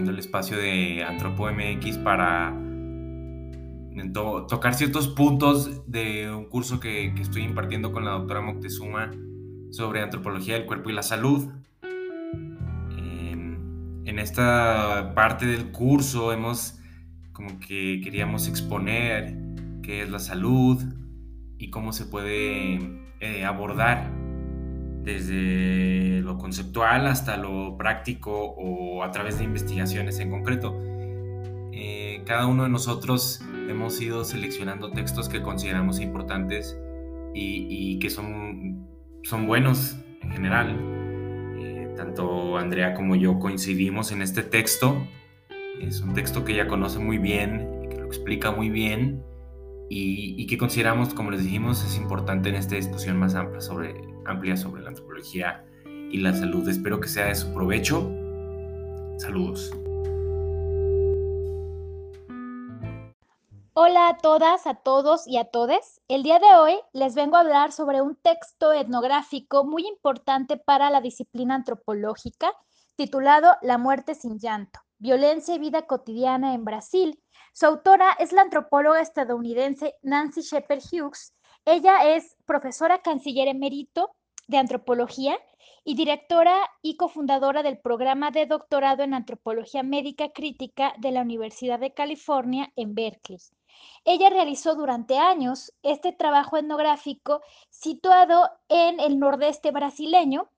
[0.00, 2.56] usando el espacio de Antropo MX para
[4.48, 9.10] tocar ciertos puntos de un curso que, estoy impartiendo con la doctora Moctezuma
[9.70, 11.50] sobre antropología del cuerpo y la salud.
[12.96, 16.78] Em, en esta parte del curso hemos
[17.34, 19.36] como que queríamos exponer
[19.82, 20.82] qué es la salud
[21.58, 24.10] y cómo se puede eh, abordar
[25.02, 30.78] desde lo conceptual hasta lo práctico o a través de investigaciones en concreto.
[31.72, 36.78] Eh, cada uno de nosotros hemos ido seleccionando textos que consideramos importantes
[37.32, 38.86] y, que son,
[39.22, 40.76] son buenos en general.
[41.58, 45.06] Eh, tanto Andrea como yo coincidimos en este texto.
[45.80, 49.22] Es un texto que ella conoce muy bien, que lo explica muy bien
[49.92, 54.56] y, que consideramos, como les dijimos, es importante en esta discusión más amplia sobre, amplia
[54.56, 56.68] sobre la antropología y la salud.
[56.68, 58.08] Espero que sea de su provecho.
[59.18, 59.72] Saludos.
[63.72, 66.00] Hola a todas, a todos y a todes.
[66.06, 70.90] El día de hoy les vengo a hablar sobre un texto etnográfico muy importante para
[70.90, 72.52] la disciplina antropológica
[72.94, 77.18] titulado La muerte sin llanto, violencia y vida cotidiana en Brasil,
[77.60, 81.34] su autora es la antropóloga estadounidense Nancy Shepard Hughes.
[81.66, 84.16] Ella es profesora canciller emérito
[84.48, 85.38] de antropología
[85.84, 91.78] y directora y cofundadora del programa de doctorado en antropología médica crítica de la Universidad
[91.78, 93.40] de California en Berkeley.
[94.06, 100.48] Ella realizó durante años este trabajo etnográfico situado en el nordeste brasileño,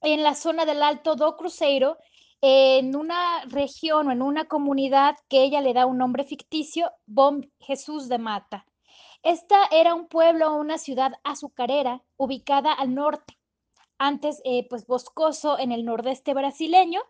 [0.00, 1.98] en la zona del Alto do Cruzeiro,
[2.44, 7.42] en una región o en una comunidad que ella le da un nombre ficticio, Bom
[7.60, 8.66] Jesús de Mata.
[9.22, 13.38] Esta era un pueblo o una ciudad azucarera ubicada al norte,
[13.96, 17.00] antes eh, pues boscoso en el nordeste brasileño.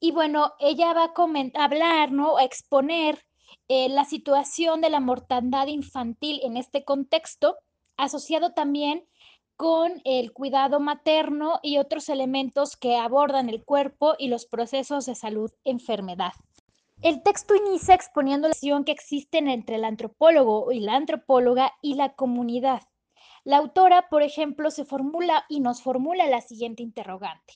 [0.00, 2.36] Y bueno, ella va a hablar, ¿no?
[2.36, 3.24] A exponer
[3.68, 7.56] eh, la situación de la mortandad infantil en este contexto,
[7.96, 9.06] asociado también
[9.62, 15.14] con el cuidado materno y otros elementos que abordan el cuerpo y los procesos de
[15.14, 16.32] salud-enfermedad.
[17.00, 21.94] El texto inicia exponiendo la relación que existe entre el antropólogo y la antropóloga y
[21.94, 22.82] la comunidad.
[23.44, 27.54] La autora, por ejemplo, se formula y nos formula la siguiente interrogante.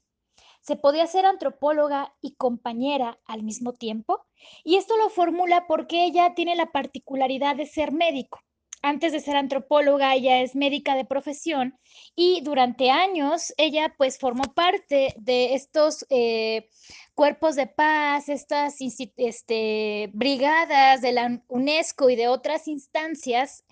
[0.60, 4.24] ¿Se podía ser antropóloga y compañera al mismo tiempo?
[4.62, 8.38] Y esto lo formula porque ella tiene la particularidad de ser médico
[8.82, 11.78] antes de ser antropóloga, ella es médica de profesión
[12.14, 16.68] y durante años ella pues formó parte de estos eh,
[17.14, 18.76] cuerpos de paz, estas
[19.16, 23.64] este, brigadas de la UNESCO y de otras instancias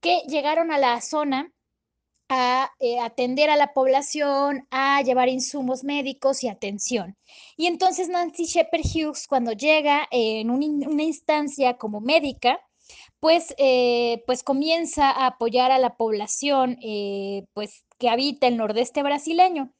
[0.00, 1.52] que llegaron a la zona
[2.28, 7.18] a eh, atender a la población, a llevar insumos médicos y atención.
[7.58, 12.58] Y entonces Nancy Shepard Hughes, cuando llega en una instancia como médica,
[13.22, 19.04] pues, eh, pues comienza a apoyar a la población eh, pues, que habita el nordeste
[19.04, 19.72] brasileño.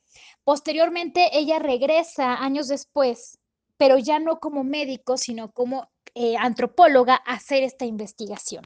[0.44, 3.38] Posteriormente, ella regresa años después,
[3.76, 8.62] pero ya no como médico, sino como eh, antropóloga, a hacer esta investigación.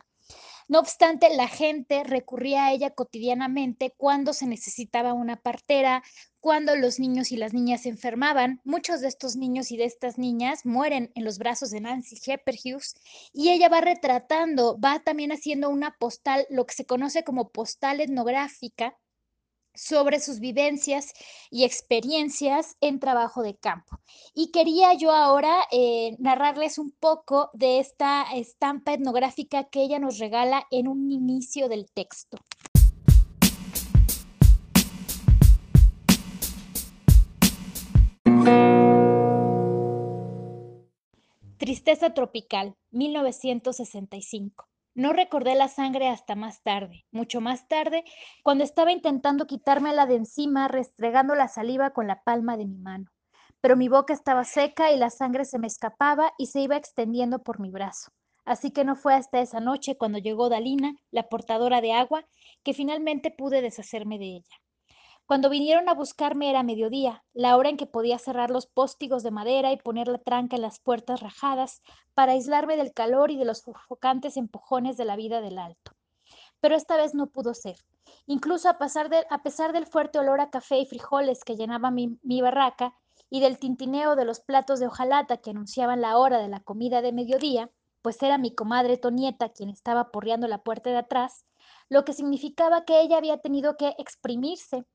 [0.68, 6.02] No obstante, la gente recurría a ella cotidianamente cuando se necesitaba una partera,
[6.40, 8.60] cuando los niños y las niñas se enfermaban.
[8.64, 12.56] Muchos de estos niños y de estas niñas mueren en los brazos de Nancy Shepard
[12.64, 12.94] Hughes
[13.32, 18.00] y ella va retratando, va también haciendo una postal, lo que se conoce como postal
[18.00, 18.96] etnográfica,
[19.76, 21.12] sobre sus vivencias
[21.50, 24.00] y experiencias en trabajo de campo.
[24.34, 30.18] Y quería yo ahora eh, narrarles un poco de esta estampa etnográfica que ella nos
[30.18, 32.38] regala en un inicio del texto.
[41.58, 44.68] Tristeza tropical, 1965.
[44.96, 48.02] No recordé la sangre hasta más tarde, mucho más tarde,
[48.42, 53.04] cuando estaba intentando quitármela de encima, restregando la saliva con la palma de mi mano.
[53.60, 57.42] Pero mi boca estaba seca y la sangre se me escapaba y se iba extendiendo
[57.42, 58.10] por mi brazo.
[58.46, 62.24] Así que no fue hasta esa noche cuando llegó Dalina, la portadora de agua,
[62.64, 64.56] que finalmente pude deshacerme de ella.
[65.26, 69.32] Cuando vinieron a buscarme era mediodía, la hora en que podía cerrar los póstigos de
[69.32, 71.82] madera y poner la tranca en las puertas rajadas
[72.14, 75.96] para aislarme del calor y de los sofocantes empujones de la vida del alto.
[76.60, 77.76] Pero esta vez no pudo ser.
[78.26, 82.20] Incluso a, pesar, a pesar del fuerte olor a café y frijoles que llenaba mi,
[82.22, 82.94] mi barraca
[83.28, 87.02] y del tintineo de los platos de hojalata que anunciaban la hora de la comida
[87.02, 87.68] de mediodía,
[88.00, 91.46] pues era mi comadre Tonieta quien estaba porreando la puerta de atrás,
[91.88, 94.86] lo que significaba que ella había tenido que exprimirse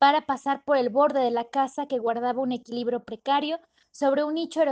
[0.00, 3.60] para pasar por el borde de la casa que guardaba un equilibrio precario
[3.90, 4.62] sobre un nicho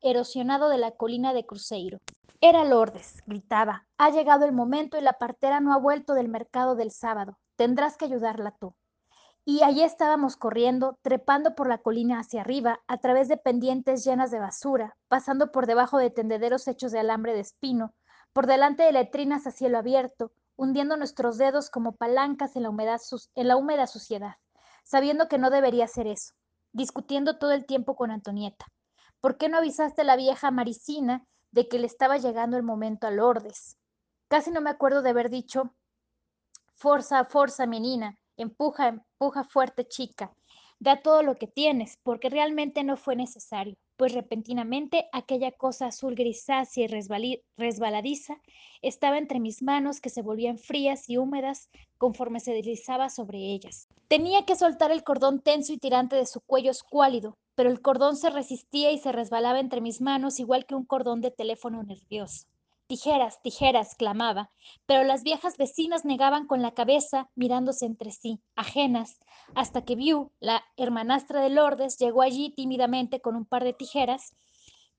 [0.00, 1.98] erosionado de la colina de Cruzeiro.
[2.40, 3.88] Era Lourdes, gritaba.
[3.96, 7.38] Ha llegado el momento y la partera no ha vuelto del mercado del sábado.
[7.56, 8.76] Tendrás que ayudarla tú.
[9.44, 14.30] Y allí estábamos corriendo, trepando por la colina hacia arriba, a través de pendientes llenas
[14.30, 17.94] de basura, pasando por debajo de tendederos hechos de alambre de espino,
[18.32, 23.00] por delante de letrinas a cielo abierto, hundiendo nuestros dedos como palancas en la, humedad
[23.34, 24.36] en la húmeda suciedad,
[24.88, 26.32] sabiendo que no debería hacer eso,
[26.72, 28.66] discutiendo todo el tiempo con Antonieta.
[29.20, 33.06] ¿Por qué no avisaste a la vieja Maricina de que le estaba llegando el momento
[33.06, 33.76] a Lourdes?
[34.28, 35.74] Casi no me acuerdo de haber dicho,
[36.74, 40.32] Forza, forza, menina, empuja, empuja fuerte, chica,
[40.78, 46.14] da todo lo que tienes, porque realmente no fue necesario pues repentinamente aquella cosa azul
[46.14, 48.40] grisácea y resbaladiza
[48.80, 51.68] estaba entre mis manos que se volvían frías y húmedas
[51.98, 53.88] conforme se deslizaba sobre ellas.
[54.06, 58.16] Tenía que soltar el cordón tenso y tirante de su cuello escuálido, pero el cordón
[58.16, 62.46] se resistía y se resbalaba entre mis manos igual que un cordón de teléfono nervioso.
[62.86, 64.50] Tijeras, tijeras, clamaba,
[64.86, 69.18] pero las viejas vecinas negaban con la cabeza, mirándose entre sí, ajenas,
[69.54, 74.34] hasta que View, la hermanastra de Lourdes, llegó allí tímidamente con un par de tijeras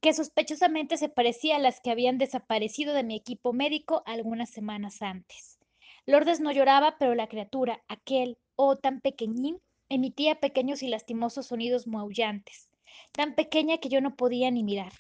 [0.02, 5.02] que sospechosamente se parecían a las que habían desaparecido de mi equipo médico algunas semanas
[5.02, 5.60] antes.
[6.06, 11.88] Lourdes no lloraba, pero la criatura, aquel, oh, tan pequeñín, emitía pequeños y lastimosos sonidos
[11.88, 12.70] maullantes,
[13.12, 14.94] tan pequeña que yo no podía ni mirar.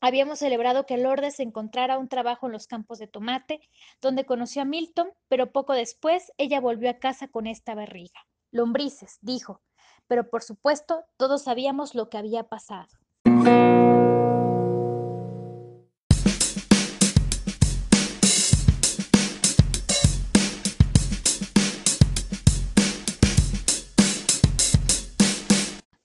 [0.00, 3.60] Habíamos celebrado que Lourdes encontrara un trabajo en los campos de tomate,
[4.00, 8.26] donde conoció a Milton, pero poco después ella volvió a casa con esta barriga.
[8.52, 9.60] Lombrices, dijo,
[10.08, 12.88] pero por supuesto todos sabíamos lo que había pasado.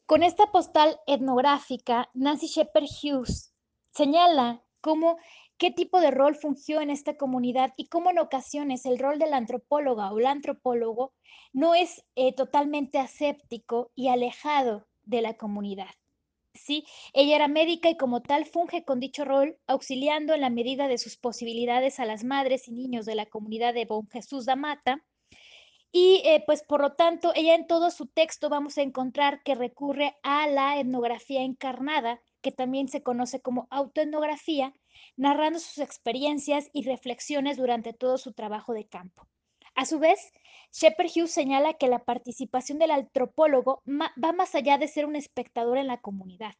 [0.05, 3.53] Con esta postal etnográfica, Nancy Shepard Hughes
[3.91, 5.17] señala cómo
[5.57, 9.27] qué tipo de rol fungió en esta comunidad y cómo en ocasiones el rol de
[9.27, 11.13] la antropóloga o el antropólogo
[11.53, 15.95] no es eh, totalmente aséptico y alejado de la comunidad.
[16.55, 16.85] ¿sí?
[17.13, 20.97] Ella era médica y como tal funge con dicho rol, auxiliando en la medida de
[20.97, 25.03] sus posibilidades a las madres y niños de la comunidad de Bon Jesús da Mata.
[25.91, 29.55] Y eh, pues por lo tanto, ella en todo su texto vamos a encontrar que
[29.55, 34.75] recurre a la etnografía encarnada, que también se conoce como autoetnografía,
[35.17, 39.27] narrando sus experiencias y reflexiones durante todo su trabajo de campo.
[39.73, 40.31] A su vez,
[40.71, 45.79] Shepard Hughes señala que la participación del antropólogo va más allá de ser un espectador
[45.79, 46.53] en la comunidad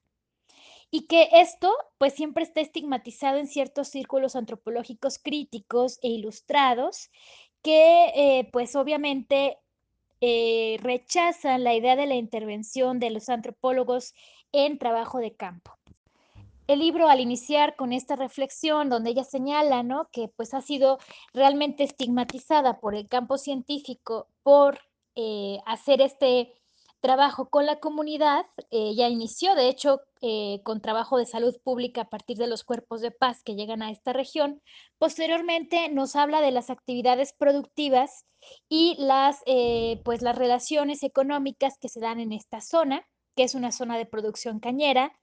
[0.89, 7.11] y que esto pues siempre está estigmatizado en ciertos círculos antropológicos críticos e ilustrados
[7.61, 9.59] que eh, pues obviamente
[10.21, 14.15] eh, rechazan la idea de la intervención de los antropólogos
[14.55, 15.71] en trabajo de campo.
[16.67, 20.09] El libro al iniciar con esta reflexión donde ella señala, ¿no?
[20.11, 20.97] que pues ha sido
[21.33, 24.79] realmente estigmatizada por el campo científico por
[25.15, 26.53] eh, hacer este
[27.01, 32.01] trabajo con la comunidad, eh, ya inició de hecho eh, con trabajo de salud pública
[32.01, 34.63] a partir de los cuerpos de paz que llegan a esta región.
[34.97, 38.25] Posteriormente nos habla de las actividades productivas
[38.69, 39.43] y las,
[40.03, 44.05] pues las relaciones económicas que se dan en esta zona que es una zona de
[44.05, 45.13] producción cañera,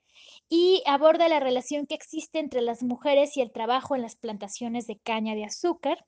[0.49, 4.87] y aborda la relación que existe entre las mujeres y el trabajo en las plantaciones
[4.87, 6.07] de caña de azúcar.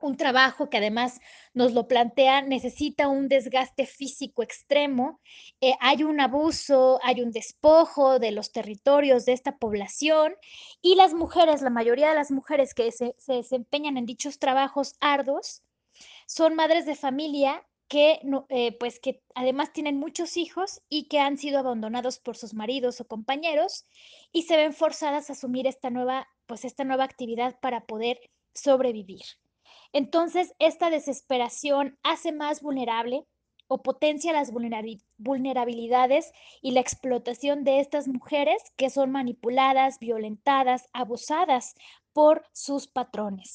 [0.00, 1.20] Un trabajo que además
[1.52, 5.20] nos lo plantea, necesita un desgaste físico extremo,
[5.60, 10.34] eh, hay un abuso, hay un despojo de los territorios de esta población
[10.80, 15.62] y las mujeres, la mayoría de las mujeres que se desempeñan en dichos trabajos arduos,
[16.26, 18.20] son madres de familia que,
[18.50, 23.00] eh, pues que además tienen muchos hijos y que han sido abandonados por sus maridos
[23.00, 23.84] o compañeros
[24.30, 28.20] y se ven forzadas a asumir esta nueva, pues esta nueva actividad para poder
[28.54, 29.22] sobrevivir.
[29.92, 33.26] Entonces, esta desesperación hace más vulnerable
[33.66, 36.30] o potencia las vulnerabilidades
[36.62, 41.74] y la explotación de estas mujeres que son manipuladas, violentadas, abusadas
[42.12, 43.54] por sus patrones.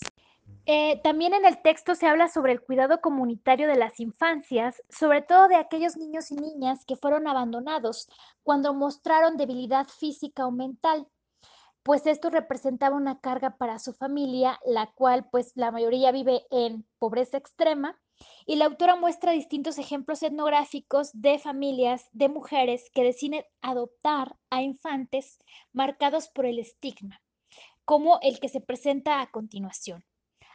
[0.68, 5.22] Eh, también en el texto se habla sobre el cuidado comunitario de las infancias, sobre
[5.22, 8.10] todo de aquellos niños y niñas que fueron abandonados
[8.44, 11.08] cuando mostraron debilidad física o mental,
[11.84, 16.84] pues esto representaba una carga para su familia, la cual pues la mayoría vive en
[16.98, 18.00] pobreza extrema,
[18.48, 24.64] y la autora muestra distintos ejemplos etnográficos de familias, de mujeres que deciden adoptar a
[24.64, 25.38] infantes
[25.74, 27.22] marcados por el estigma,
[27.84, 30.04] como el que se presenta a continuación.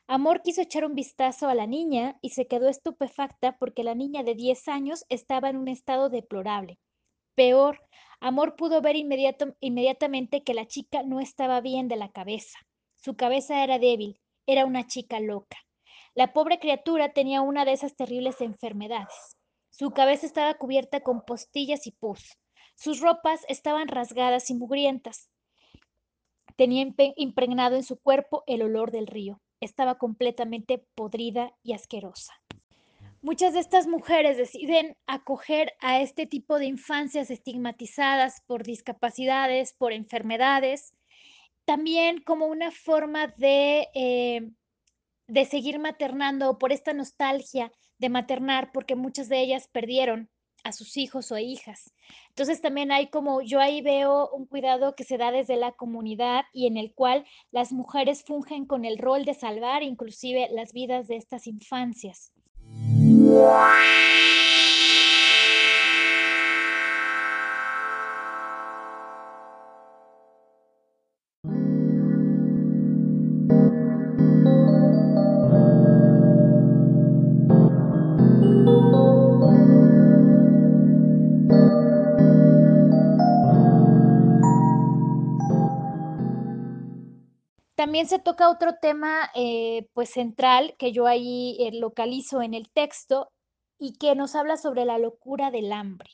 [0.07, 4.23] Amor quiso echar un vistazo a la niña y se quedó estupefacta porque la niña
[4.23, 6.79] de 10 años estaba en un estado deplorable.
[7.35, 7.81] Peor,
[8.21, 12.59] Amor pudo ver inmediatamente que la chica no estaba bien de la cabeza.
[12.97, 15.57] Su cabeza era débil, era una chica loca.
[16.15, 19.39] La pobre criatura tenía una de esas terribles enfermedades.
[19.71, 22.37] Su cabeza estaba cubierta con postillas y pus.
[22.75, 25.31] Sus ropas estaban rasgadas y mugrientas.
[26.57, 29.41] Tenía impregnado en su cuerpo el olor del río.
[29.61, 32.33] Estaba completamente podrida y asquerosa.
[33.23, 39.93] Muchas de estas mujeres deciden acoger a este tipo de infancias estigmatizadas por discapacidades, por
[39.93, 40.95] enfermedades,
[41.67, 44.51] también como una forma de, eh,
[45.27, 50.30] de seguir maternando, por esta nostalgia de maternar, porque muchas de ellas perdieron
[50.65, 51.93] a sus hijos o hijas.
[52.29, 56.45] Entonces también hay como, yo ahí veo un cuidado que se da desde la comunidad
[56.53, 61.09] y en el cual las mujeres fungen con el rol de salvar inclusive las vidas
[61.09, 62.33] de estas infancias.
[87.81, 92.69] También se toca otro tema, eh, pues central, que yo ahí eh, localizo en el
[92.71, 93.33] texto
[93.79, 96.11] y que nos habla sobre la locura del hambre.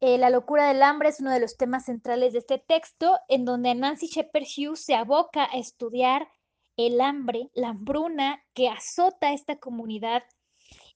[0.00, 3.44] Eh, la locura del hambre es uno de los temas centrales de este texto, en
[3.44, 6.28] donde Nancy Shepard Hughes se aboca a estudiar
[6.76, 10.22] el hambre, la hambruna que azota a esta comunidad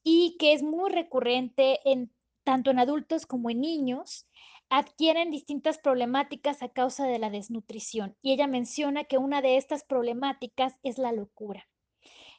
[0.05, 2.13] y que es muy recurrente en,
[2.45, 4.29] tanto en adultos como en niños
[4.75, 8.17] adquieren distintas problemáticas a causa de la desnutrición.
[8.23, 11.69] Y ella menciona que una de estas problemáticas es la locura.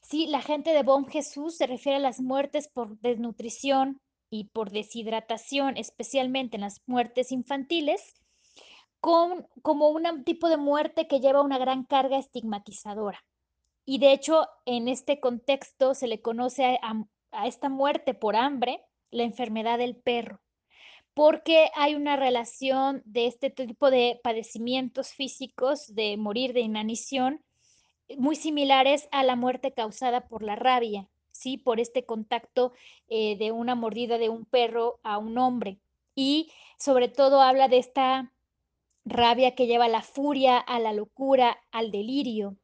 [0.02, 4.72] Sí, la gente de Bon Jesús se refiere a las muertes por desnutrición y por
[4.72, 8.16] deshidratación, especialmente en las muertes infantiles,
[9.00, 13.24] como un tipo de muerte que lleva una gran carga estigmatizadora.
[13.86, 16.80] Y de hecho, en este contexto se le conoce
[17.32, 20.43] a esta muerte por hambre la enfermedad del perro
[21.14, 27.42] porque hay una relación de este tipo de padecimientos físicos, de morir de inanición,
[28.18, 31.58] muy similares a la muerte causada por la rabia, ¿sí?
[31.58, 32.74] Por este contacto
[33.08, 35.80] eh, de una mordida de un perro a un hombre.
[36.16, 38.32] Y sobre todo habla de esta
[39.06, 42.58] rabia que lleva a la furia, a la locura, al delirio.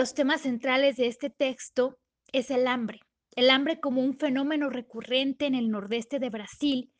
[0.00, 1.98] Los temas centrales de este texto
[2.32, 3.00] es el hambre.
[3.36, 6.90] El hambre como un fenómeno recurrente en el nordeste de Brasil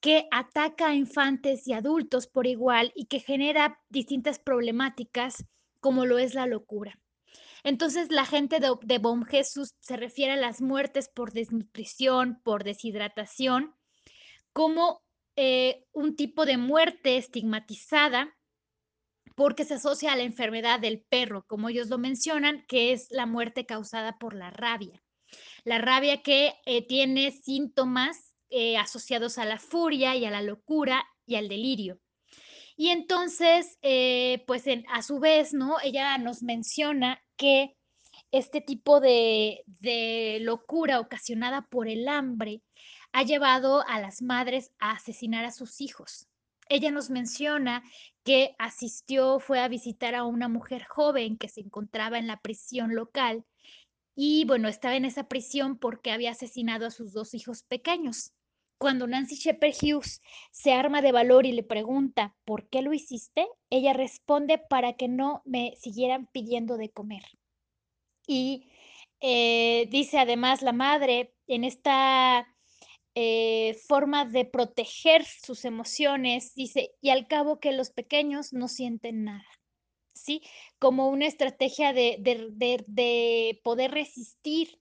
[0.00, 5.46] que ataca a infantes y adultos por igual y que genera distintas problemáticas
[5.80, 7.00] como lo es la locura.
[7.64, 13.74] Entonces la gente de, Bom Jesús se refiere a las muertes por desnutrición, por deshidratación,
[14.52, 15.00] como
[15.36, 18.36] eh, un tipo de muerte estigmatizada
[19.34, 23.26] porque se asocia a la enfermedad del perro, como ellos lo mencionan, que es la
[23.26, 25.02] muerte causada por la rabia.
[25.64, 31.04] La rabia que eh, tiene síntomas eh, asociados a la furia y a la locura
[31.26, 32.00] y al delirio.
[32.76, 35.76] Y entonces, eh, pues a su vez, ¿no?
[35.82, 37.76] Ella nos menciona que
[38.30, 42.62] este tipo de, de locura ocasionada por el hambre
[43.12, 46.28] ha llevado a las madres a asesinar a sus hijos.
[46.68, 47.82] Ella nos menciona
[48.24, 52.94] que asistió, fue a visitar a una mujer joven que se encontraba en la prisión
[52.94, 53.44] local
[54.14, 58.32] y bueno, estaba en esa prisión porque había asesinado a sus dos hijos pequeños.
[58.78, 63.46] Cuando Nancy Shepard Hughes se arma de valor y le pregunta, ¿por qué lo hiciste?
[63.70, 67.22] Ella responde para que no me siguieran pidiendo de comer.
[68.26, 68.70] Y
[69.20, 72.46] eh, dice además la madre, en esta
[73.14, 79.24] eh, forma de proteger sus emociones, dice, y al cabo que los pequeños no sienten
[79.24, 79.46] nada,
[80.14, 80.42] ¿sí?
[80.78, 84.80] Como una estrategia de, de, poder resistir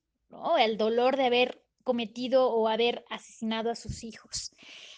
[0.59, 4.51] el dolor de haber cometido o haber asesinado a sus hijos.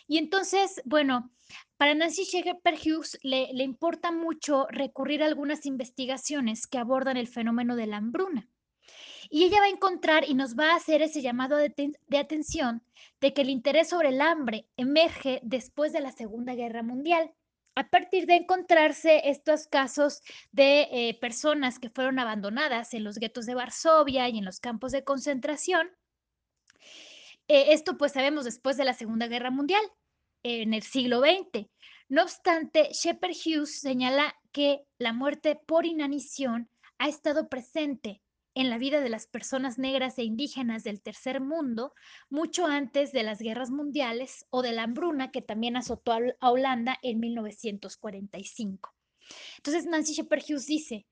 [0.08, 1.32] Y entonces, bueno,
[1.78, 7.28] para Nancy Shepard Hughes le, le importa mucho recurrir a algunas investigaciones que abordan el
[7.28, 8.48] fenómeno de la hambruna.
[9.34, 11.74] Y ella va a encontrar y nos va a hacer ese llamado de,
[12.16, 12.84] atención
[13.20, 17.34] de que el interés sobre el hambre emerge después de la Segunda Guerra Mundial.
[17.74, 20.22] a partir de encontrarse estos casos
[20.52, 24.92] de eh, personas que fueron abandonadas en los guetos de Varsovia y en los campos
[24.92, 25.90] de concentración.
[27.48, 29.82] Eh, esto pues sabemos después de la Segunda Guerra Mundial,
[30.44, 31.66] en el siglo XX.
[32.08, 38.22] No obstante, Shepard Hughes señala que la muerte por inanición ha estado presente
[38.56, 41.94] en la vida de las personas negras e indígenas del tercer mundo
[42.30, 46.98] mucho antes de las guerras mundiales o de la hambruna que también azotó a Holanda
[47.02, 48.94] en 1945.
[49.58, 51.08] Entonces Nancy Shepard Hughes dice,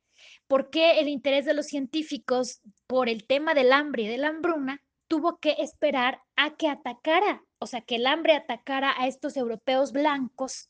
[0.48, 4.28] ¿por qué el interés de los científicos por el tema del hambre y de la
[4.28, 9.36] hambruna tuvo que esperar a que atacara, o sea, que el hambre atacara a estos
[9.36, 10.70] europeos blancos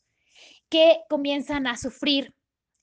[0.68, 2.34] que comienzan a sufrir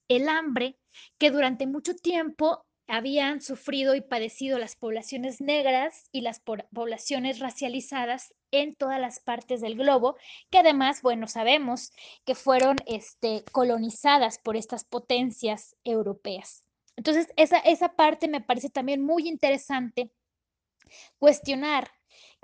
[0.08, 0.77] el hambre
[1.17, 8.34] que durante mucho tiempo habían sufrido y padecido las poblaciones negras y las poblaciones racializadas
[8.51, 10.17] en todas las partes del globo,
[10.50, 11.91] que además, bueno, sabemos
[12.25, 16.63] que fueron este, colonizadas por estas potencias europeas.
[16.96, 20.12] Entonces, esa, esa parte me parece también muy interesante
[21.19, 21.91] cuestionar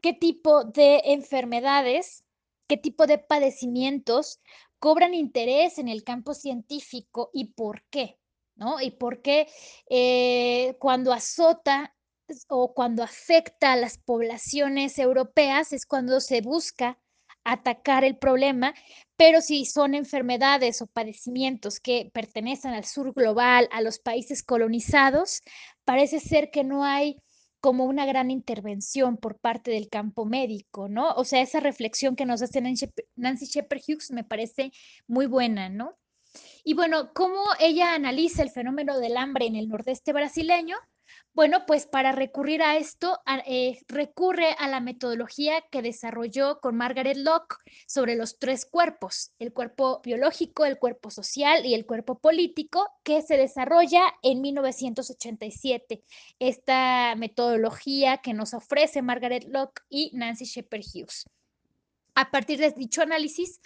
[0.02, 2.24] qué tipo de enfermedades,
[2.68, 4.40] qué tipo de padecimientos
[4.78, 8.20] cobran interés en el campo científico y por qué,
[8.56, 8.82] ¿no?
[8.82, 9.48] Y por qué
[9.90, 11.96] eh, cuando azota
[12.50, 17.00] o cuando afecta a las poblaciones europeas es cuando se busca
[17.44, 18.74] atacar el problema,
[19.18, 25.42] pero si son enfermedades o padecimientos que pertenecen al sur global, a los países colonizados,
[25.86, 27.18] parece ser que no hay
[27.62, 31.14] como una gran intervención por parte del campo médico, ¿no?
[31.14, 34.72] O sea, esa reflexión que nos hace Nancy Shepard Hughes me parece
[35.08, 35.98] muy buena, ¿no?
[36.63, 40.77] Y bueno, ¿cómo ella analiza el fenómeno del hambre en el nordeste brasileño?
[41.36, 47.18] Bueno, pues para recurrir a esto, eh, recurre a la metodología que desarrolló con Margaret
[47.18, 47.57] Locke
[47.88, 53.22] sobre los tres cuerpos, el cuerpo biológico, el cuerpo social y el cuerpo político, que
[53.22, 56.03] se desarrolla en 1987.
[56.40, 61.25] Esta metodología que nos ofrece Margaret Locke y Nancy Shepard Hughes.
[62.16, 63.60] A partir de dicho análisis,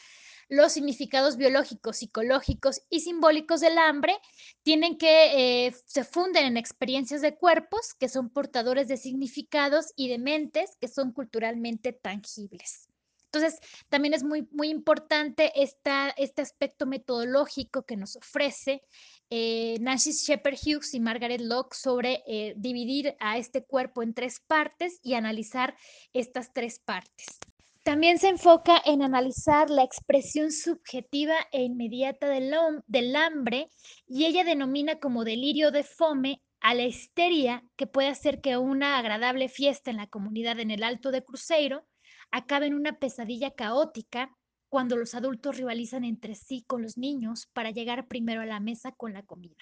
[0.49, 4.17] los significados biológicos, psicológicos y simbólicos del hambre
[4.63, 10.09] tienen que, eh, se funden en experiencias de cuerpos que son portadores de significados y
[10.09, 12.89] de mentes que son culturalmente tangibles.
[13.31, 13.59] Entonces,
[13.89, 18.81] también es muy, muy importante esta, este aspecto metodológico que nos ofrece
[19.29, 24.39] eh, Nancy Shepard Hughes y Margaret Locke sobre eh, dividir a este cuerpo en tres
[24.39, 25.77] partes y analizar
[26.11, 27.27] estas tres partes.
[27.83, 33.69] También se enfoca en analizar la expresión subjetiva e inmediata del, hambre
[34.07, 38.97] y ella denomina como delirio de fome a la histeria que puede hacer que una
[38.97, 41.87] agradable fiesta en la comunidad en el Alto de Cruzeiro
[42.31, 44.35] acabe en una pesadilla caótica
[44.67, 48.91] cuando los adultos rivalizan entre sí con los niños para llegar primero a la mesa
[48.91, 49.55] con la comida.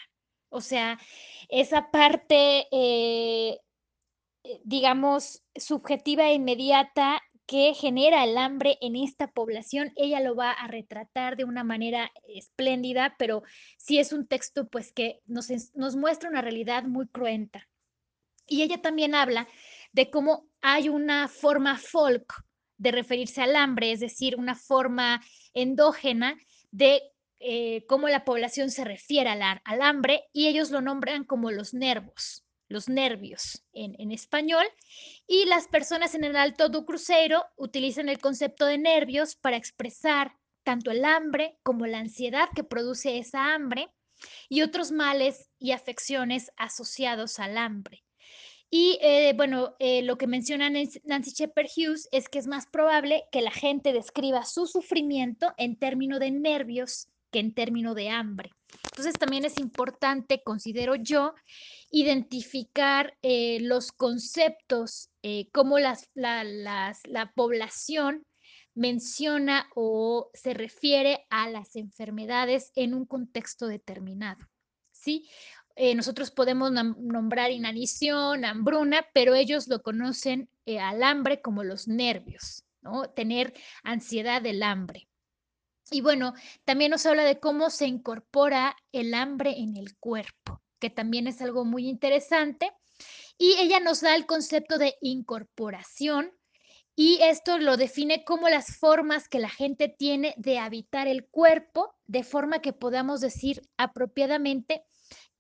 [0.50, 1.00] O sea,
[1.50, 3.60] esa parte, eh,
[4.44, 9.94] eh, digamos, subjetiva e inmediata que genera el hambre en esta población.
[9.96, 13.42] Ella lo va a retratar de una manera espléndida, pero
[13.78, 17.68] sí es un texto pues que nos, nos muestra una realidad muy cruenta.
[18.46, 19.48] Y ella también habla
[19.94, 22.44] de cómo hay una forma folk
[22.78, 26.38] de referirse al hambre, es decir, una forma endógena
[26.72, 27.02] de
[27.40, 31.74] eh, cómo la población se refiere al, al hambre y ellos lo nombran como los
[31.74, 34.66] nervos los nervios en, español,
[35.28, 40.36] y las personas en el Alto do Cruzeiro utilizan el concepto de nervios para expresar
[40.64, 43.90] tanto el hambre como la ansiedad que produce esa hambre
[44.50, 48.04] y otros males y afecciones asociados al hambre.
[48.70, 53.24] Y eh, bueno, eh, lo que menciona Nancy Shepard Hughes es que es más probable
[53.32, 58.52] que la gente describa su sufrimiento en términos de nervios que en términos de hambre.
[58.92, 61.34] Entonces también es importante, considero yo,
[61.92, 68.26] identificar eh, los conceptos, eh, cómo las, la, población
[68.74, 74.40] menciona o se refiere a las enfermedades en un contexto determinado.
[74.92, 75.30] ¿sí?
[75.76, 82.64] Eh, nosotros podemos nombrar inanición, hambruna, pero ellos lo conocen al hambre como los nervios,
[82.82, 83.10] ¿no?
[83.10, 85.07] tener ansiedad del hambre.
[85.92, 86.34] Y bueno,
[86.66, 91.42] también nos habla de cómo se incorpora el hambre en el cuerpo que también es
[91.42, 92.72] algo muy interesante.
[93.38, 96.32] Y ella nos da el concepto de incorporación
[96.96, 101.94] y esto lo define como las formas que la gente tiene de habitar el cuerpo,
[102.08, 104.84] de forma que podamos decir apropiadamente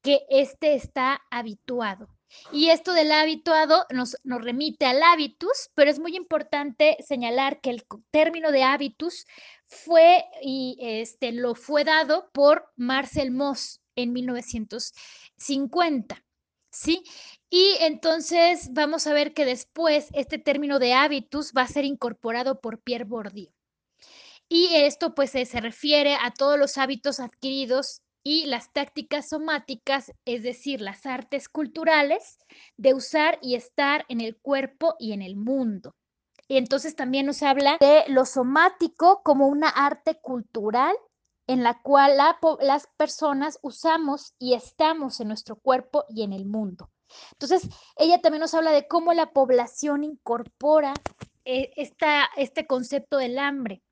[0.02, 2.10] que éste está habituado.
[2.52, 7.70] Y esto del habituado nos, nos remite al habitus, pero es muy importante señalar que
[7.70, 9.26] el término de habitus
[9.68, 16.24] fue y este, lo fue dado por Marcel Mauss en 1950.
[16.70, 17.04] ¿Sí?
[17.50, 22.60] Y entonces vamos a ver que después este término de habitus va a ser incorporado
[22.60, 23.52] por Pierre Bourdieu.
[24.50, 30.44] Y esto pues se refiere a todos los hábitos adquiridos y las tácticas somáticas, es
[30.44, 32.40] decir, las artes culturales
[32.76, 35.96] de usar y estar en el cuerpo y en el mundo.
[36.50, 40.94] Y entonces también nos habla de lo somático como una arte cultural
[41.48, 42.18] en la cual
[42.60, 46.92] las personas usamos y estamos en nuestro cuerpo y en el mundo.
[47.32, 50.94] Entonces, ella también nos habla de cómo la población incorpora
[51.46, 53.84] eh, este concepto del hambre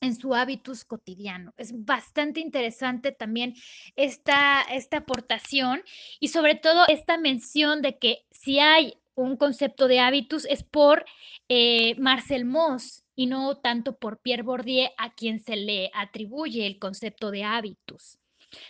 [0.00, 1.52] en su hábitus cotidiano.
[1.56, 3.54] Es bastante interesante también
[3.96, 5.82] esta, esta aportación
[6.18, 11.04] y sobre todo esta mención de que si hay un concepto de hábitus es por
[11.48, 16.78] eh, Marcel Mauss y no tanto por Pierre Bourdieu a quien se le atribuye el
[16.78, 18.18] concepto de hábitus.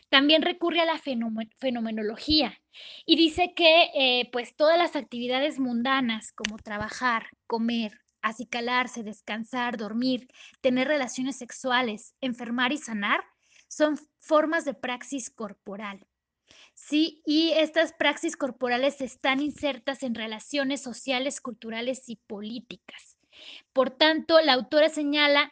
[0.08, 1.00] También recurre a la
[1.58, 2.60] fenomenología
[3.06, 10.28] y dice que eh, pues todas las actividades mundanas como trabajar, comer, acicalarse, descansar, dormir,
[10.60, 13.24] tener relaciones sexuales, enfermar y sanar,
[13.68, 16.06] son formas de praxis corporal.
[16.74, 23.18] Sí, y estas praxis corporales están insertas en relaciones sociales, culturales y políticas.
[23.72, 25.50] Por tanto, la autora señala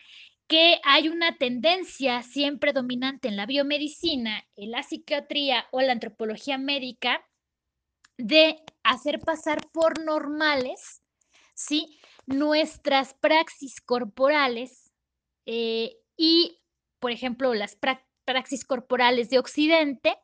[0.49, 6.57] que hay una tendencia siempre dominante en la biomedicina, en la psiquiatría o la antropología
[6.57, 7.23] médica
[8.17, 11.03] de hacer pasar por normales,
[11.55, 12.01] ¿sí?
[12.29, 14.93] Nuestras praxis corporales
[15.47, 16.61] eh, y,
[17.01, 17.77] por ejemplo, las
[18.25, 20.17] praxis corporales de Occidente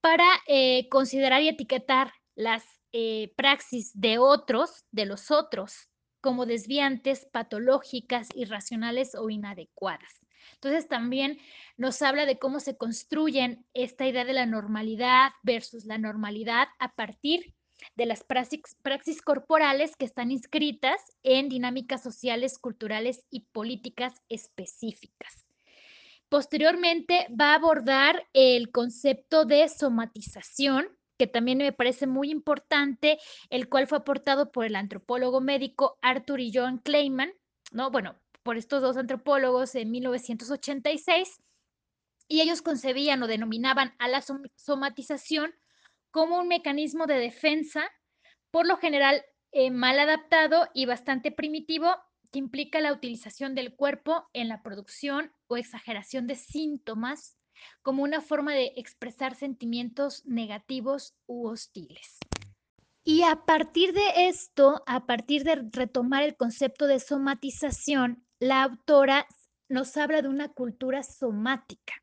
[0.00, 5.90] para eh, considerar y etiquetar las eh, praxis de otros, de los otros,
[6.20, 10.20] como desviantes, patológicas, irracionales o inadecuadas.
[10.54, 11.38] Entonces también
[11.76, 16.94] nos habla de cómo se construyen esta idea de la normalidad versus la normalidad a
[16.94, 17.54] partir
[17.96, 25.46] de las praxis, corporales que están inscritas en dinámicas sociales, culturales y políticas específicas.
[26.28, 33.18] Posteriormente va a abordar el concepto de somatización, que también me parece muy importante,
[33.50, 37.32] el cual fue aportado por el antropólogo médico Arthur y John Kleiman,
[37.70, 37.90] ¿no?
[37.90, 41.40] Bueno, por estos dos antropólogos en 1986,
[42.26, 44.22] y ellos concebían o denominaban a la
[44.56, 45.54] somatización
[46.14, 47.90] como un mecanismo de defensa,
[48.52, 51.92] por lo general eh, mal adaptado y bastante primitivo,
[52.30, 57.36] que implica la utilización del cuerpo en la producción o exageración de síntomas
[57.82, 62.18] como una forma de expresar sentimientos negativos u hostiles.
[63.02, 69.26] Y a partir de esto, a partir de retomar el concepto de somatización, la autora
[69.68, 71.94] nos habla de una cultura somática.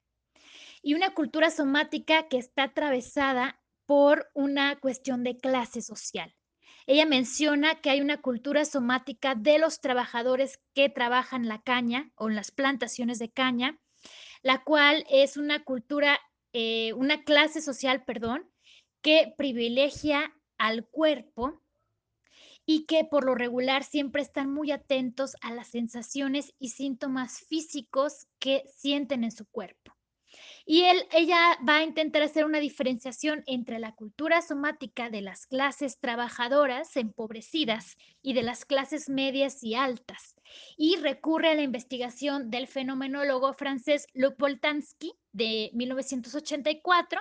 [0.82, 3.61] Y una cultura somática que está atravesada
[3.92, 6.34] por una cuestión de clase social.
[6.88, 12.30] Ella menciona que hay una cultura somática de los trabajadores que trabajan la caña o
[12.30, 13.82] en las plantaciones de caña,
[14.44, 16.22] la cual es una cultura,
[16.54, 18.50] eh, una clase social, perdón,
[19.02, 21.62] que privilegia al cuerpo
[22.66, 28.30] y que por lo regular siempre están muy atentos a las sensaciones y síntomas físicos
[28.40, 29.92] que sienten en su cuerpo.
[30.74, 36.00] Y ella va a intentar hacer una diferenciación entre la cultura somática de las clases
[36.00, 40.34] trabajadoras empobrecidas y de las clases medias y altas.
[40.78, 47.20] Y recurre a la investigación del fenomenólogo francés Luc Boltanski de 1984,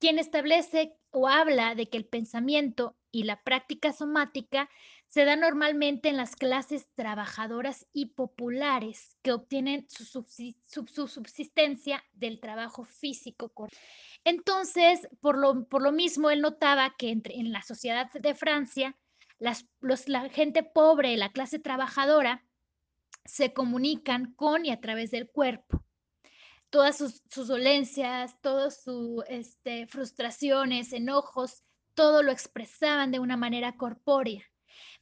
[0.00, 4.68] quien establece o habla de que el pensamiento y la práctica somática
[5.14, 10.26] se da normalmente en las clases trabajadoras y populares que obtienen su,
[11.06, 13.52] subsistencia del trabajo físico.
[14.24, 18.98] Entonces, por lo, por lo mismo, él notaba que entre, en la sociedad de Francia,
[19.38, 19.64] las,
[20.08, 22.44] la gente pobre, la clase trabajadora,
[23.24, 25.84] se comunican con y a través del cuerpo.
[26.70, 31.62] Todas sus, dolencias, todas sus este, frustraciones, enojos,
[31.94, 34.44] todo lo expresaban de una manera corpórea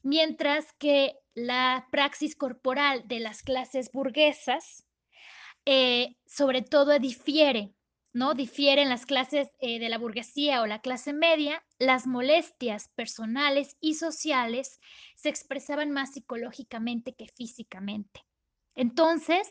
[0.02, 4.84] mientras que la praxis corporal de las clases burguesas
[5.64, 7.72] eh, sobre todo difiere,
[8.12, 8.34] ¿no?
[8.34, 13.76] Difiere en las clases eh, de la burguesía o la clase media, las molestias personales
[13.80, 14.80] y sociales
[15.14, 18.26] se expresaban más psicológicamente que físicamente.
[18.74, 19.48] Entonces,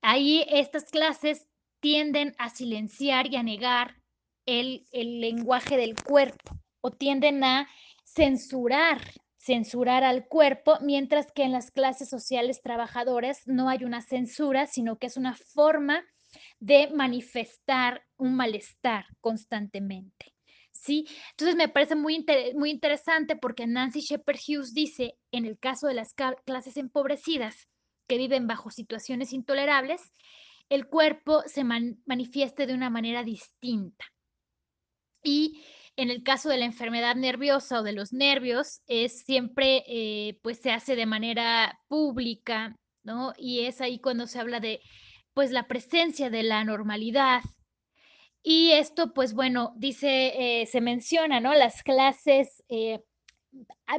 [0.00, 1.46] ahí estas clases
[1.80, 4.00] tienden a silenciar y a negar
[4.46, 6.58] el lenguaje del cuerpo.
[6.84, 7.68] o tienden a
[8.04, 9.00] censurar
[9.44, 14.98] censurar al cuerpo, mientras que en las clases sociales trabajadoras no hay una censura, sino
[14.98, 16.04] que es una forma
[16.60, 20.34] de manifestar un malestar constantemente.
[20.70, 21.06] ¿Sí?
[21.30, 22.24] Entonces me parece muy,
[22.56, 27.68] muy interesante porque Nancy Shepard Hughes dice, en el caso de las clases empobrecidas
[28.08, 30.12] que viven bajo situaciones intolerables,
[30.68, 34.04] el cuerpo se manifiesta de una manera distinta.
[35.22, 35.62] Y
[35.96, 40.58] en el caso de la enfermedad nerviosa o de los nervios, es siempre, eh, pues
[40.58, 43.32] se hace de manera pública, ¿no?
[43.36, 44.80] Y es ahí cuando se habla de,
[45.34, 47.42] pues, la presencia de la normalidad.
[48.42, 51.54] Y esto, pues bueno, dice, eh, se menciona, ¿no?
[51.54, 53.00] Las clases eh,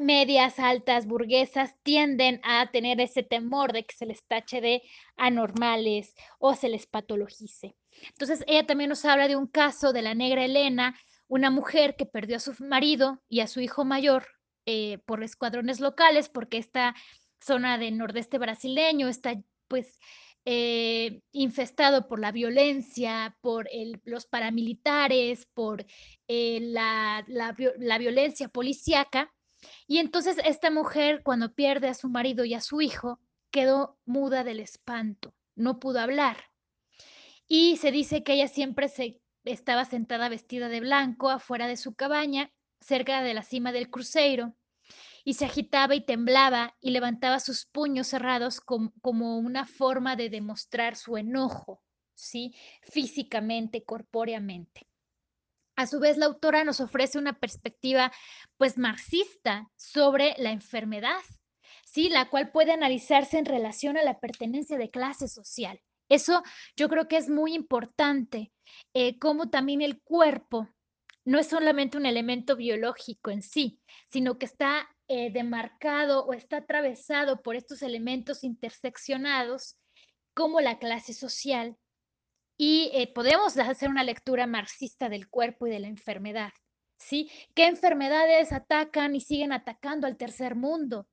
[0.01, 4.81] medias, altas, burguesas, tienden a tener ese temor de que se les tache de
[5.15, 7.75] anormales o se les patologice.
[8.09, 10.95] Entonces, ella también nos habla de un caso de la negra Elena,
[11.33, 14.27] una mujer que perdió a su marido y a su hijo mayor
[14.67, 16.93] eh, por escuadrones locales, porque esta
[17.41, 19.99] zona del nordeste brasileño está pues
[20.45, 23.67] eh, infestado por la violencia, por
[24.03, 25.87] los paramilitares, por
[26.27, 29.33] eh, la, la, violencia policíaca.
[29.87, 33.19] Y entonces esta mujer, cuando pierde a su marido y a su hijo,
[33.49, 36.37] quedó muda del espanto, no pudo hablar.
[37.47, 41.95] Y se dice que ella siempre se estaba sentada vestida de blanco afuera de su
[41.95, 44.55] cabaña, cerca de la cima del cruceiro,
[45.23, 50.95] y se agitaba y temblaba y levantaba sus puños cerrados como una forma de demostrar
[50.95, 51.81] su enojo,
[52.13, 52.53] ¿sí?
[52.81, 54.87] Físicamente, corpóreamente.
[55.75, 58.11] A su vez, la autora nos ofrece una perspectiva,
[58.57, 61.21] pues, marxista sobre la enfermedad,
[61.85, 62.09] ¿sí?
[62.09, 65.81] La cual puede analizarse en relación a la pertenencia de clase social.
[66.09, 66.43] Eso
[66.75, 68.51] yo creo que es muy importante,
[68.93, 70.69] eh, como también el cuerpo
[71.25, 73.79] no es solamente un elemento biológico en sí,
[74.11, 79.77] sino que está eh, demarcado o está atravesado por estos elementos interseccionados
[80.33, 81.77] como la clase social.
[82.57, 86.51] Y eh, podemos hacer una lectura marxista del cuerpo y de la enfermedad.
[86.99, 87.29] ¿Sí?
[87.55, 91.07] ¿Qué enfermedades atacan y siguen atacando al tercer mundo?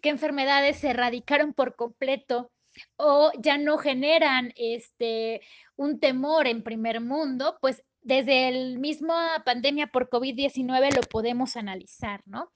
[0.00, 2.50] ¿Qué enfermedades se erradicaron por completo
[2.96, 5.40] o ya no generan este,
[5.76, 12.22] un temor en primer mundo, pues desde el mismo pandemia por COVID-19 lo podemos analizar,
[12.26, 12.52] ¿no?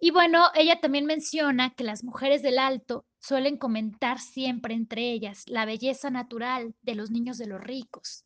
[0.00, 5.42] Y bueno, ella también menciona que las mujeres del alto suelen comentar siempre entre ellas
[5.46, 8.24] la belleza natural de los niños de los ricos,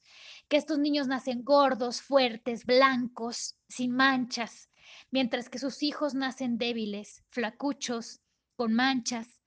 [0.49, 4.69] que estos niños nacen gordos, fuertes, blancos, sin manchas,
[5.11, 8.21] mientras que sus hijos nacen débiles, flacuchos,
[8.55, 9.41] con manchas,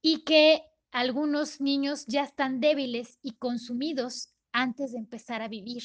[0.00, 0.62] y que
[0.94, 5.82] algunos niños ya están débiles y consumidos antes de empezar a vivir.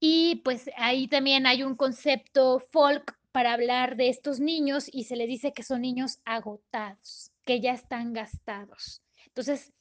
[0.00, 5.14] Y pues ahí también hay un concepto folk para hablar de estos niños y se
[5.14, 9.00] les dice que son niños agotados, que ya están gastados.
[9.26, 9.72] Entonces,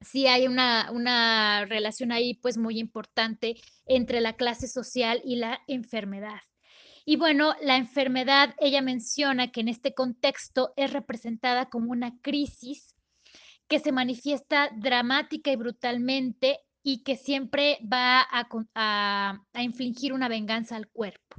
[0.00, 5.60] sí hay una, una relación ahí pues muy importante entre la clase social y la
[5.66, 6.40] enfermedad.
[7.04, 12.93] Y bueno, la enfermedad, ella menciona que en este contexto es representada como una crisis
[13.68, 20.88] que se manifiesta dramática y brutalmente y que siempre va a, infligir una venganza al
[20.88, 21.36] cuerpo.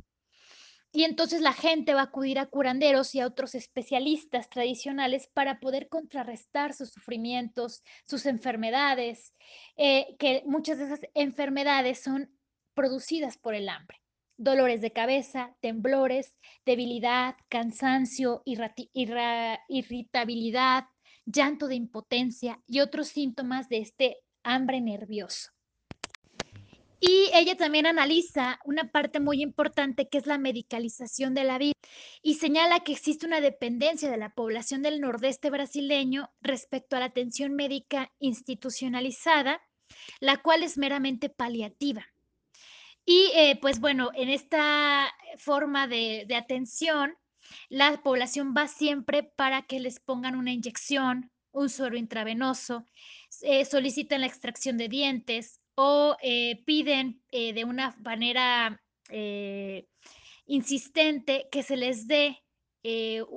[0.92, 5.60] Y entonces la gente va a acudir a curanderos y a otros especialistas tradicionales para
[5.60, 9.34] poder contrarrestar sus sufrimientos, sus enfermedades,
[9.78, 12.32] eh, que muchas de esas enfermedades son
[12.74, 14.02] producidas por el hambre.
[14.38, 16.34] Dolores de cabeza, temblores,
[16.66, 20.86] debilidad, cansancio, irritabilidad,
[21.26, 25.52] llanto de impotencia y otros síntomas de este hambre nervioso.
[27.00, 31.74] Y ella también analiza una parte muy importante que es la medicalización de la vida
[32.24, 37.06] y señala que existe una dependencia de la población del nordeste brasileño respecto a la
[37.06, 39.62] atención médica institucionalizada,
[40.20, 42.08] la cual es meramente paliativa.
[43.06, 47.16] Y eh, pues bueno, en esta forma de, de atención,
[47.70, 52.86] la población va siempre para que les pongan una inyección, un suero intravenoso,
[53.42, 58.82] eh, solicitan la extracción de dientes o eh, piden eh, de una manera
[60.48, 62.44] insistente que se les dé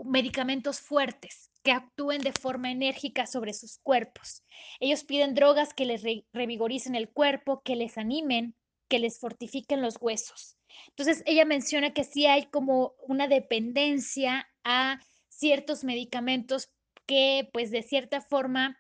[0.07, 4.43] medicamentos fuertes que actúen de forma enérgica sobre sus cuerpos.
[4.81, 8.57] Ellos piden drogas que les revigoricen el cuerpo, que les animen,
[8.89, 10.58] que les fortifiquen los huesos.
[10.89, 16.71] Entonces, ella menciona que sí hay como una dependencia a ciertos medicamentos
[17.07, 18.79] que, pues, de cierta forma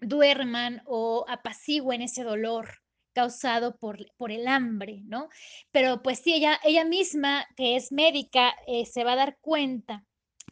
[0.00, 5.28] duerman o apacigüen ese dolor causado por, por el hambre, ¿no?
[5.70, 10.04] Pero pues sí, ella, ella misma, que es médica, eh, se va a dar cuenta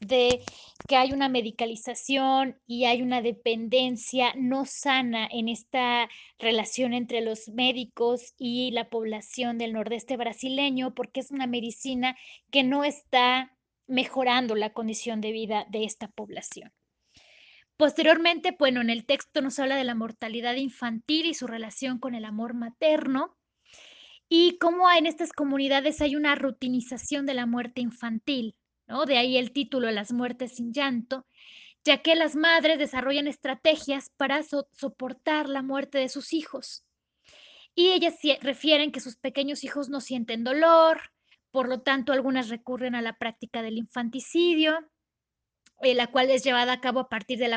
[0.06, 0.44] de
[0.88, 7.48] que hay una medicalización y hay una dependencia no sana en esta relación entre los
[7.48, 12.16] médicos y la población del nordeste brasileño, porque es una medicina
[12.50, 16.72] que no está mejorando la condición de vida de esta población.
[17.76, 22.14] Posteriormente, bueno, en el texto nos habla de la mortalidad infantil y su relación con
[22.14, 23.36] el amor materno
[24.28, 29.52] y cómo en estas comunidades hay una rutinización de la muerte infantil, De ahí el
[29.52, 31.26] título Las muertes sin llanto,
[31.84, 36.84] ya que las madres desarrollan estrategias para soportar la muerte de sus hijos.
[37.74, 41.00] Y ellas refieren que sus pequeños hijos no sienten dolor,
[41.50, 44.90] por lo tanto algunas recurren a la práctica del infanticidio,
[45.80, 47.52] eh, la cual es llevada a cabo a partir del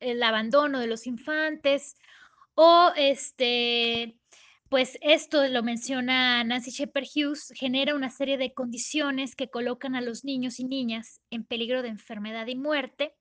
[0.00, 1.94] el abandono de los infantes,
[2.54, 4.19] o este,
[4.70, 10.00] pues esto lo menciona Nancy Shepard Hughes, genera una serie de condiciones que colocan a
[10.00, 13.14] los niños y niñas en peligro de enfermedad y muerte,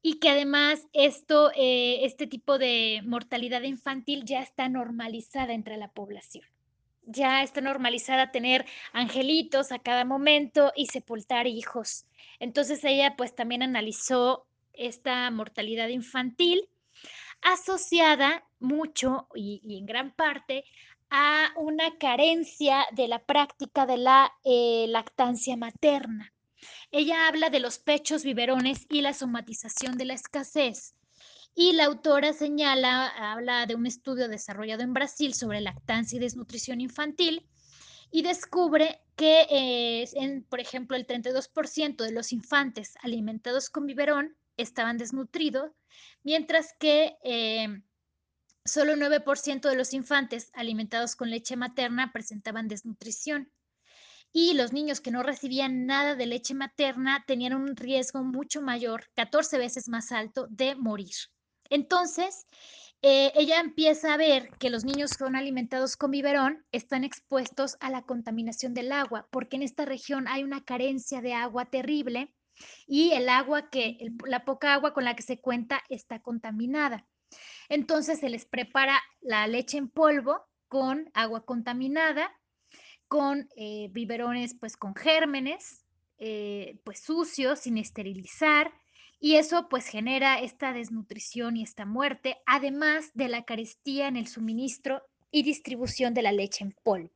[0.00, 5.88] y que además esto, eh, este tipo de mortalidad infantil ya está normalizada entre la
[5.92, 6.44] población
[7.06, 12.04] ya está normalizada tener angelitos a cada momento y sepultar hijos.
[12.40, 16.68] Entonces ella pues también analizó esta mortalidad infantil
[17.42, 20.64] asociada mucho y, en gran parte
[21.10, 26.32] a una carencia de la práctica de la eh, lactancia materna.
[26.90, 30.94] Ella habla de los pechos, biberones y la somatización de la escasez.
[31.54, 36.80] Y la autora señala, habla de un estudio desarrollado en Brasil sobre lactancia y desnutrición
[36.80, 37.46] infantil
[38.10, 44.98] y descubre que, eh, por ejemplo, el 32% de los infantes alimentados con biberón estaban
[44.98, 45.72] desnutridos,
[46.22, 47.82] mientras que eh,
[48.66, 53.50] solo 9% de los infantes alimentados con leche materna presentaban desnutrición.
[54.32, 59.06] Y los niños que no recibían nada de leche materna tenían un riesgo mucho mayor,
[59.14, 61.14] 14 veces más alto, de morir.
[61.70, 62.46] Entonces,
[63.02, 67.76] eh, ella empieza a ver que los niños que son alimentados con biberón están expuestos
[67.80, 72.34] a la contaminación del agua, porque en esta región hay una carencia de agua terrible
[72.86, 77.06] y el agua que, la poca agua con la que se cuenta está contaminada.
[77.68, 82.32] Entonces se les prepara la leche en polvo con agua contaminada,
[83.08, 85.84] con eh, biberones pues con gérmenes,
[86.18, 88.72] eh, pues sucios, sin esterilizar,
[89.18, 94.26] y eso pues genera esta desnutrición y esta muerte, además de la carestía en el
[94.26, 97.10] suministro y distribución de la leche en polvo.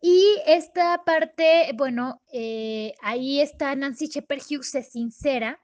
[0.00, 5.60] Y esta parte, bueno, eh, ahí está Nancy Shepard Hughes, se sincera,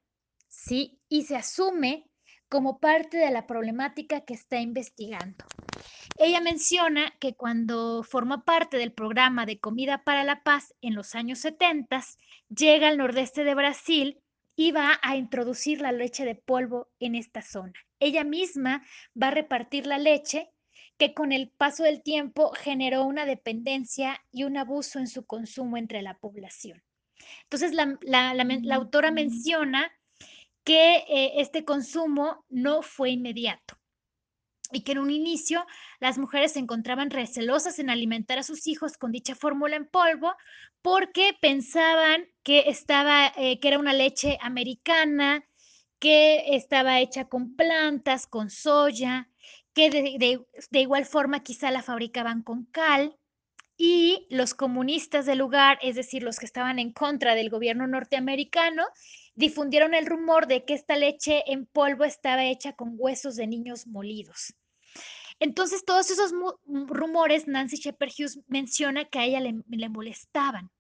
[0.49, 0.99] ¿sí?
[1.09, 2.11] Y se asume
[2.55, 5.45] como parte de la problemática que está investigando.
[6.19, 11.17] Ella menciona que cuando forma parte del programa de Comida para la Paz en los
[11.17, 12.01] años 70,
[12.57, 14.21] llega al nordeste de Brasil
[14.55, 17.73] y va a introducir la leche de polvo en esta zona.
[17.99, 18.85] Ella misma
[19.21, 20.49] va a repartir la leche
[20.97, 25.77] que con el paso del tiempo generó una dependencia y un abuso en su consumo
[25.77, 26.85] entre la población.
[27.43, 29.15] Entonces, la, autora mm.
[29.15, 29.91] menciona
[30.65, 33.79] que eh, este consumo no fue inmediato
[34.73, 35.65] y que en un inicio
[36.01, 40.35] las mujeres se encontraban recelosas en alimentar a sus hijos con dicha fórmula en polvo
[40.83, 45.45] porque pensaban que estaba, eh, que era una leche americana,
[45.99, 49.31] que estaba hecha con plantas, con soya,
[49.73, 53.17] que de, igual forma quizá la fabricaban con cal.
[53.77, 58.85] Y los comunistas del lugar, es decir, los que estaban en contra del gobierno norteamericano,
[59.35, 63.87] difundieron el rumor de que esta leche en polvo estaba hecha con huesos de niños
[63.87, 64.55] molidos.
[65.41, 66.33] Entonces, todos esos
[66.67, 70.71] rumores, Nancy Shepard Hughes menciona que a ella le, molestaban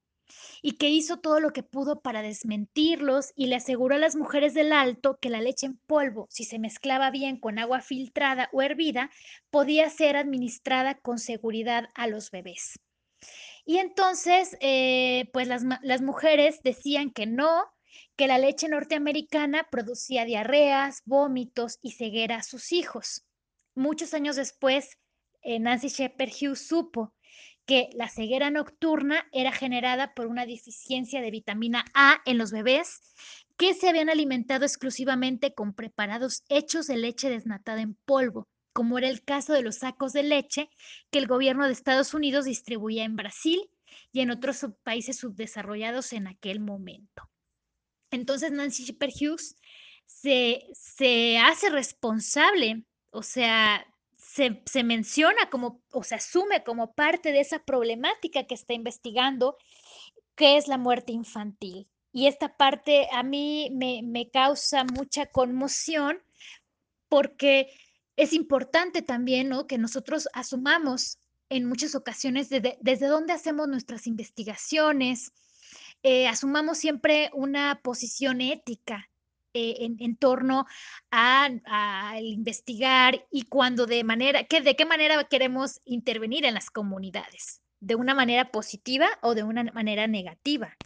[0.62, 4.55] y que hizo todo lo que pudo para desmentirlos y le aseguró a las mujeres
[4.55, 8.62] del alto que la leche en polvo, si se mezclaba bien con agua filtrada o
[8.62, 9.11] hervida,
[9.51, 12.78] podía ser administrada con seguridad a los bebés.
[13.66, 17.64] Y entonces, eh, pues las, las mujeres decían que no,
[18.17, 23.25] que la leche norteamericana producía diarreas, vómitos y ceguera a sus hijos.
[23.75, 24.99] Muchos años después,
[25.43, 27.15] eh, Nancy Shepard Hughes supo
[27.67, 33.01] que la ceguera nocturna era generada por una deficiencia de vitamina A en los bebés
[33.57, 39.09] que se habían alimentado exclusivamente con preparados hechos de leche desnatada en polvo, como era
[39.09, 40.69] el caso de los sacos de leche
[41.11, 43.71] que el gobierno de Estados Unidos distribuía en Brasil
[44.12, 47.31] y en otros países subdesarrollados en aquel momento.
[48.15, 49.57] Entonces Nancy Shepard Hughes
[50.07, 52.85] se, se hace responsable
[53.15, 53.87] o sea,
[54.17, 59.57] se, se, menciona como, o se asume como parte de esa problemática que está investigando,
[60.35, 61.87] que es la muerte infantil.
[62.12, 66.19] Y esta parte a mí me, me causa mucha conmoción
[67.09, 67.69] porque
[68.17, 69.69] es importante también ¿no?
[69.69, 75.33] que nosotros asumamos en muchas ocasiones desde, desde dónde hacemos nuestras investigaciones,
[76.05, 79.11] eh, asumamos siempre una posición ética
[79.55, 80.66] eh, en, torno
[81.11, 87.62] a investigar y cuando de manera, que, de qué manera queremos intervenir en las comunidades,
[87.80, 90.76] de una manera positiva o de una manera negativa.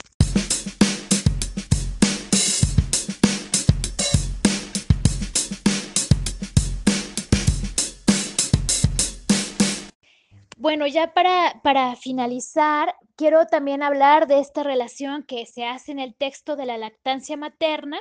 [10.69, 15.99] Bueno, ya para, para finalizar, quiero también hablar de esta relación que se hace en
[15.99, 17.99] el texto de la lactancia materna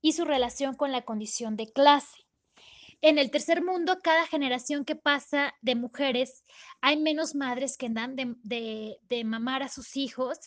[0.00, 2.24] y su relación con la condición de clase.
[3.02, 6.44] En el tercer mundo, cada generación que pasa de mujeres,
[6.80, 10.38] hay menos madres que dan de, de, de, mamar a sus hijos.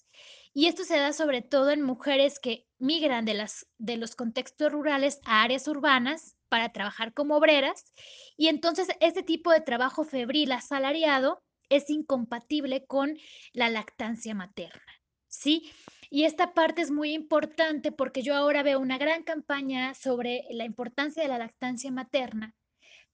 [0.58, 4.72] Y esto se da sobre todo en mujeres que migran de, las, de los contextos
[4.72, 7.92] rurales a áreas urbanas para trabajar como obreras.
[8.38, 13.18] Y entonces este tipo de trabajo febril asalariado es incompatible con
[13.52, 14.94] la lactancia materna,
[15.28, 15.74] ¿sí?
[16.10, 20.64] Y esta parte es muy importante porque yo ahora veo una gran campaña sobre la
[20.64, 22.56] importancia de la lactancia materna,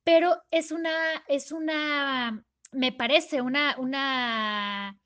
[0.04, 0.94] pero es una,
[1.28, 5.01] es una, me parece una, una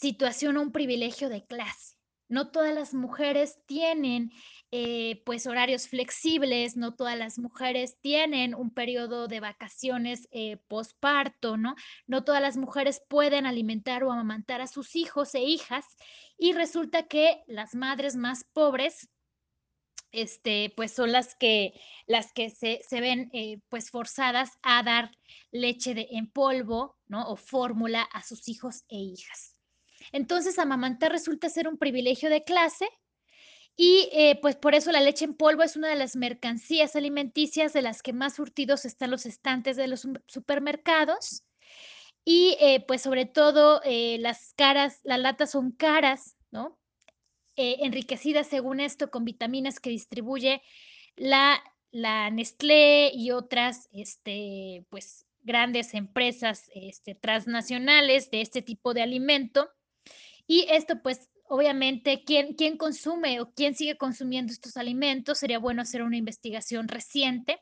[0.00, 1.96] situación o un privilegio de clase.
[2.28, 4.30] No todas las mujeres tienen
[4.70, 11.56] eh, pues horarios flexibles, no todas las mujeres tienen un periodo de vacaciones eh, posparto,
[11.56, 11.74] ¿no?
[12.06, 15.84] No todas las mujeres pueden alimentar o amamantar a sus hijos e hijas
[16.38, 19.08] y resulta que las madres más pobres,
[20.12, 21.74] este, pues son las que,
[22.06, 25.10] las que se, se ven eh, pues forzadas a dar
[25.50, 27.28] leche en polvo, ¿no?
[27.28, 29.49] O fórmula a sus hijos e hijas.
[30.12, 32.88] Entonces, amamantar resulta ser un privilegio de clase
[33.82, 37.72] y eh, pues por eso la leche en polvo es una de las mercancías alimenticias
[37.72, 41.44] de las que más surtidos están los estantes de los supermercados.
[42.22, 46.78] Y eh, pues sobre todo eh, las caras, las latas son caras, ¿no?
[47.56, 50.62] enriquecidas según esto con vitaminas que distribuye
[51.16, 59.70] la, Nestlé y otras, este, pues grandes empresas este, transnacionales de este tipo de alimento.
[60.50, 65.38] Y esto pues obviamente, ¿quién, quién consume o quién sigue consumiendo estos alimentos?
[65.38, 67.60] Sería bueno hacer una investigación reciente,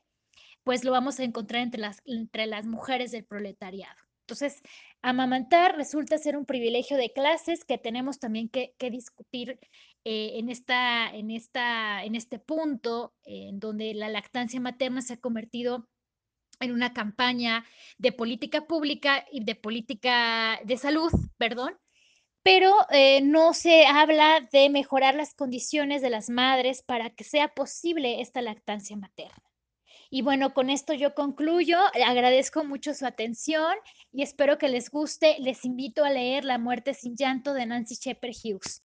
[0.64, 3.94] pues lo vamos a encontrar entre las, entre las mujeres del proletariado.
[4.22, 4.62] Entonces,
[5.02, 9.58] amamantar resulta ser un privilegio de clases que tenemos también que, discutir
[10.06, 15.20] eh, en, esta, en, esta, en este punto, en donde la lactancia materna se ha
[15.20, 15.86] convertido
[16.58, 17.66] en una campaña
[17.98, 21.76] de política pública y de política de salud, perdón,
[22.50, 27.48] pero eh, no se habla de mejorar las condiciones de las madres para que sea
[27.48, 29.44] posible esta lactancia materna.
[30.08, 31.76] Y bueno, con esto yo concluyo.
[32.06, 33.74] Agradezco mucho su atención
[34.14, 35.36] y espero que les guste.
[35.40, 38.82] Les invito a leer La muerte sin llanto de Nancy Shepard Hughes.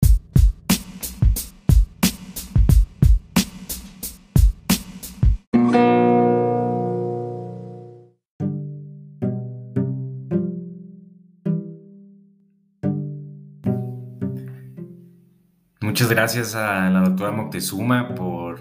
[16.03, 18.61] Muchas gracias a la doctora Moctezuma por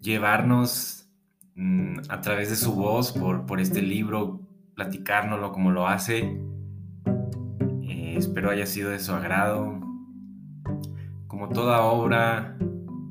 [0.00, 1.06] llevarnos
[1.54, 4.40] mm, a través de su voz por, por este libro,
[4.74, 6.40] platicárnoslo como lo hace.
[7.82, 9.80] Eh, espero haya sido de su agrado.
[11.26, 12.56] Como toda obra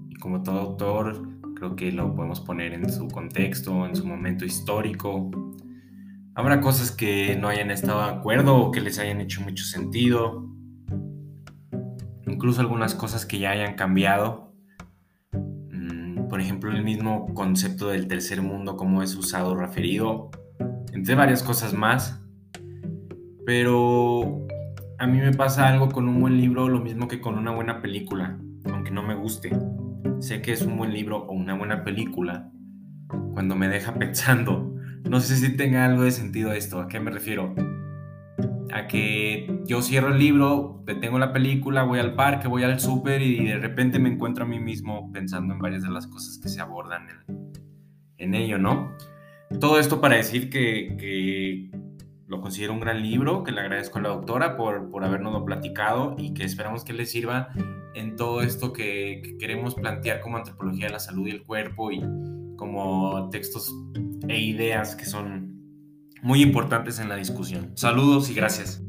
[0.10, 1.22] y como todo autor,
[1.56, 5.30] creo que lo podemos poner en su contexto, en su momento histórico.
[6.34, 10.57] Habrá cosas que no hayan estado de acuerdo o que les hayan hecho mucho sentido
[12.38, 14.54] incluso algunas cosas que ya hayan cambiado.
[15.34, 20.30] Mm, por ejemplo, el mismo concepto del tercer mundo, cómo es usado, referido,
[20.94, 22.22] entre varias cosas más.
[23.44, 24.46] Pero
[25.00, 27.82] a mí me pasa algo con un buen libro, lo mismo que con una buena
[27.82, 29.50] película, aunque no me guste.
[30.20, 32.52] Sé que es un buen libro o una buena película
[33.34, 34.76] cuando me deja pensando.
[35.10, 37.56] No sé si tenga algo de sentido esto, ¿a qué me refiero?
[38.72, 43.22] A que yo cierro el libro, detengo la película, voy al parque, voy al súper
[43.22, 46.50] y de repente me encuentro a mí mismo pensando en varias de las cosas que
[46.50, 47.08] se abordan
[48.18, 48.92] en, ello, ¿no?
[49.60, 51.70] Todo esto para decir que,
[52.28, 56.34] lo considero un gran libro, que le agradezco a la doctora por, por platicado y
[56.34, 57.50] que esperamos que le sirva
[57.96, 61.90] en todo esto que, que queremos plantear como antropología de la salud y el cuerpo
[61.90, 62.02] y
[62.58, 63.74] como textos
[64.28, 65.57] e ideas que son
[66.22, 67.72] muy importantes en la discusión.
[67.76, 68.82] Saludos y gracias.